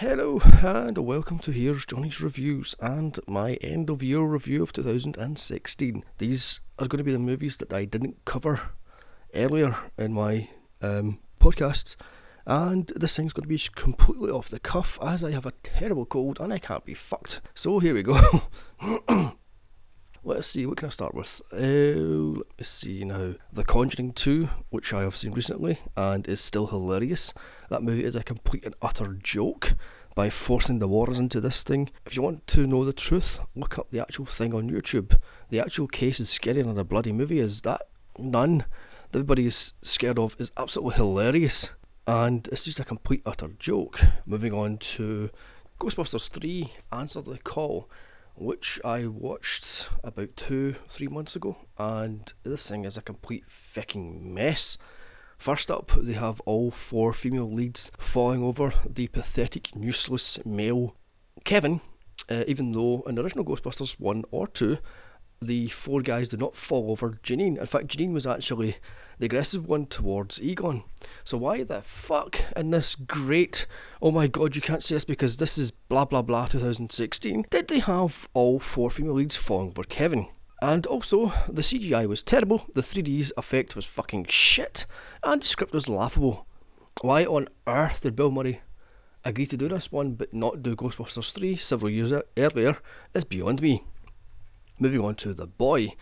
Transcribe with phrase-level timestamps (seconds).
[0.00, 6.04] Hello and welcome to Here's Johnny's Reviews and my end of year review of 2016.
[6.16, 8.62] These are going to be the movies that I didn't cover
[9.34, 10.48] earlier in my
[10.80, 11.96] um, podcasts,
[12.46, 16.06] and this thing's going to be completely off the cuff as I have a terrible
[16.06, 17.42] cold and I can't be fucked.
[17.54, 18.44] So here we go.
[20.22, 21.40] Let's see, what can I start with?
[21.50, 23.36] Uh, let me see now.
[23.50, 27.32] The Conjuring 2, which I have seen recently and is still hilarious.
[27.70, 29.72] That movie is a complete and utter joke
[30.14, 31.88] by forcing the waters into this thing.
[32.04, 35.18] If you want to know the truth, look up the actual thing on YouTube.
[35.48, 37.62] The actual case is scarier than a bloody movie is.
[37.62, 38.66] That nun
[39.12, 41.70] that everybody is scared of is absolutely hilarious.
[42.06, 44.00] And it's just a complete utter joke.
[44.26, 45.30] Moving on to
[45.80, 47.88] Ghostbusters 3 Answer the Call
[48.40, 54.32] which I watched about two, three months ago, and this thing is a complete fucking
[54.32, 54.78] mess.
[55.36, 60.96] First up, they have all four female leads falling over the pathetic, useless male
[61.44, 61.82] Kevin,
[62.30, 64.78] uh, even though in the original Ghostbusters 1 or 2,
[65.40, 67.58] the four guys did not fall over Janine.
[67.58, 68.76] In fact, Janine was actually
[69.18, 70.84] the aggressive one towards Egon.
[71.24, 73.66] So why the fuck in this great,
[74.02, 77.68] oh my god, you can't say this because this is blah blah blah 2016, did
[77.68, 80.28] they have all four female leads falling over Kevin?
[80.62, 84.84] And also, the CGI was terrible, the 3D's effect was fucking shit,
[85.22, 86.46] and the script was laughable.
[87.00, 88.60] Why on earth did Bill Murray
[89.24, 92.76] agree to do this one but not do Ghostbusters 3 several years earlier
[93.14, 93.84] is beyond me.
[94.82, 95.92] Moving on to The Boy.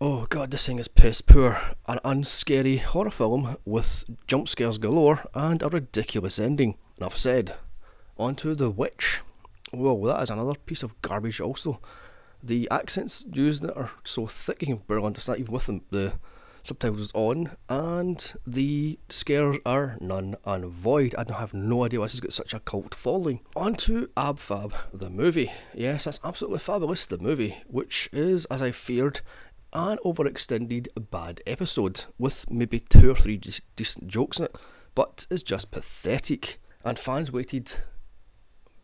[0.00, 1.60] Oh god, this thing is piss poor.
[1.88, 6.76] An unscary horror film with jump scares galore and a ridiculous ending.
[6.98, 7.56] Enough said.
[8.16, 9.22] On to The Witch.
[9.72, 11.80] Well, that is another piece of garbage also.
[12.40, 15.80] The accents used in it are so thick you can barely understand even with them,
[15.90, 16.12] the
[16.64, 21.14] subtitles on, and the scares are none and void.
[21.16, 23.40] I have no idea why this has got such a cult following.
[23.54, 25.52] On to Ab Fab, the movie.
[25.74, 29.20] Yes, that's absolutely fabulous, the movie, which is, as I feared,
[29.72, 34.56] an overextended bad episode with maybe two or three de- decent jokes in it,
[34.94, 36.60] but it's just pathetic.
[36.84, 37.72] And fans waited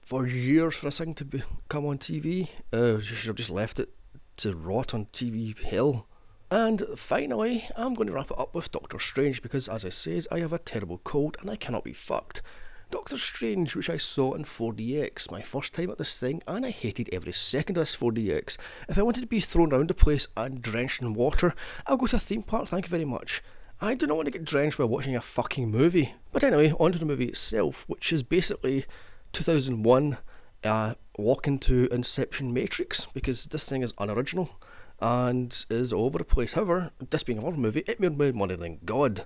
[0.02, 2.48] for years for this thing to be, come on TV.
[2.72, 3.90] Uh, should have just left it
[4.38, 6.06] to rot on TV hell
[6.50, 10.26] and finally, I'm going to wrap it up with Doctor Strange because, as I says,
[10.32, 12.42] I have a terrible cold and I cannot be fucked.
[12.90, 16.70] Doctor Strange, which I saw in 4DX, my first time at this thing, and I
[16.70, 18.56] hated every second of this 4DX.
[18.88, 21.54] If I wanted to be thrown around the place and drenched in water,
[21.86, 23.44] I'll go to a theme park, thank you very much.
[23.80, 26.14] I do not want to get drenched while watching a fucking movie.
[26.32, 28.86] But anyway, on to the movie itself, which is basically
[29.32, 30.18] 2001
[30.64, 34.50] uh, walk into Inception Matrix, because this thing is unoriginal
[35.00, 36.52] and is all over the place.
[36.52, 39.24] However, this being a Marvel movie, it made more money than God.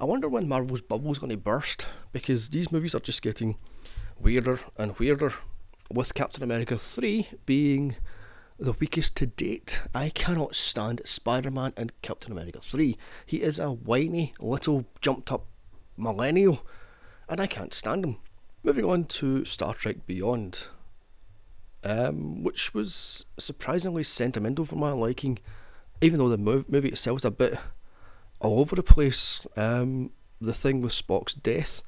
[0.00, 3.56] I wonder when Marvel's bubble's going to burst because these movies are just getting
[4.18, 5.32] weirder and weirder.
[5.90, 7.96] With Captain America 3 being
[8.58, 12.96] the weakest to date, I cannot stand Spider Man and Captain America 3.
[13.26, 15.46] He is a whiny, little, jumped up
[15.96, 16.66] millennial,
[17.28, 18.16] and I can't stand him.
[18.62, 20.68] Moving on to Star Trek Beyond
[21.84, 25.38] um, which was surprisingly sentimental for my liking,
[26.00, 27.58] even though the movie itself is a bit
[28.40, 29.46] all over the place.
[29.56, 31.82] Um, the thing with Spock's death,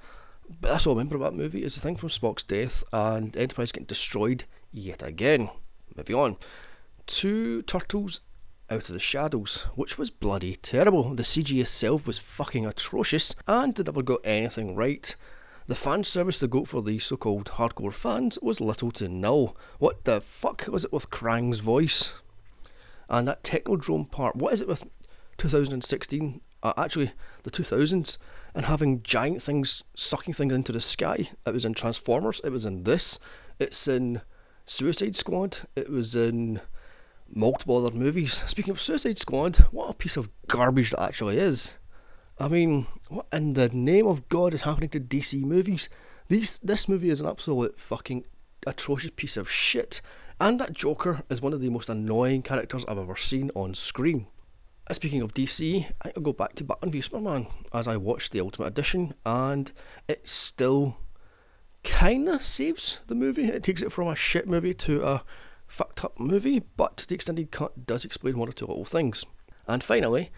[0.60, 3.36] but that's all I remember about that movie is the thing from Spock's death and
[3.36, 5.50] Enterprise getting destroyed yet again.
[5.96, 6.36] Moving on,
[7.06, 8.20] two turtles
[8.68, 11.14] out of the shadows, which was bloody terrible.
[11.14, 15.14] The CG itself was fucking atrocious and they never got anything right.
[15.68, 19.56] The fan service they got for the so called hardcore fans was little to nil.
[19.78, 22.12] What the fuck was it with Krang's voice?
[23.08, 24.84] And that Technodrome part, what is it with
[25.38, 26.40] 2016?
[26.62, 27.12] Uh, actually,
[27.42, 28.16] the 2000s,
[28.54, 31.30] and having giant things sucking things into the sky.
[31.44, 33.18] It was in Transformers, it was in this,
[33.58, 34.22] it's in
[34.64, 36.60] Suicide Squad, it was in
[37.28, 38.42] multiple other movies.
[38.46, 41.74] Speaking of Suicide Squad, what a piece of garbage that actually is.
[42.38, 45.88] I mean, what in the name of God is happening to DC movies?
[46.28, 48.24] These this movie is an absolute fucking
[48.66, 50.02] atrocious piece of shit.
[50.38, 54.26] And that Joker is one of the most annoying characters I've ever seen on screen.
[54.86, 58.32] Uh, speaking of DC, I will go back to Batman v Superman as I watched
[58.32, 59.72] the Ultimate Edition, and
[60.06, 60.98] it still
[61.82, 63.46] kinda saves the movie.
[63.46, 65.24] It takes it from a shit movie to a
[65.66, 69.24] fucked up movie, but the extended cut does explain one or two little things.
[69.66, 70.30] And finally,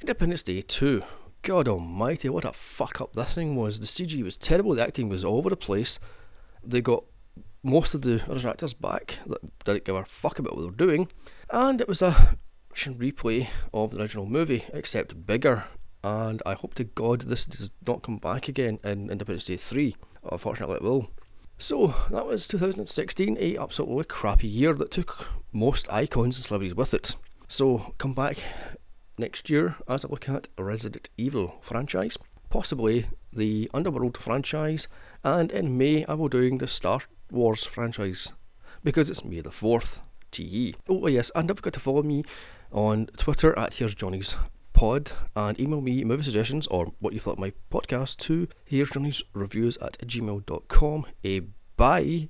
[0.00, 1.02] Independence Day 2,
[1.42, 3.80] God almighty, what a fuck up this thing was.
[3.80, 5.98] The CG was terrible, the acting was all over the place.
[6.64, 7.04] They got
[7.64, 10.72] most of the original actors back that didn't give a fuck about what they were
[10.72, 11.08] doing.
[11.50, 12.38] And it was a
[12.74, 15.64] replay of the original movie, except bigger.
[16.04, 19.96] And I hope to God this does not come back again in Independence Day 3.
[20.30, 21.10] Unfortunately, it will.
[21.58, 26.94] So that was 2016, a absolutely crappy year that took most icons and celebrities with
[26.94, 27.16] it.
[27.48, 28.38] So come back
[29.18, 32.16] next year as I look at Resident Evil franchise,
[32.50, 34.88] possibly the Underworld franchise,
[35.24, 37.00] and in May I will doing the Star
[37.30, 38.32] Wars franchise
[38.84, 40.00] because it's May the 4th.
[40.32, 40.74] TE.
[40.88, 42.24] Oh yes, and don't forget to follow me
[42.72, 44.34] on Twitter at Here's Johnny's
[44.72, 48.90] Pod and email me movie suggestions or what you thought of my podcast to Here's
[48.90, 51.06] Johnny's Reviews at gmail.com.
[51.24, 51.40] A eh,
[51.76, 52.20] bye.